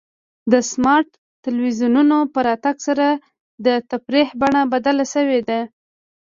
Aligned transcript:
د 0.51 0.53
سمارټ 0.71 1.09
ټلویزیونونو 1.43 2.17
په 2.33 2.39
راتګ 2.47 2.75
سره 2.87 3.07
د 3.65 3.67
تفریح 3.91 4.29
بڼه 4.41 4.61
بدله 4.73 5.05
شوې 5.13 5.39
ده. 5.49 5.59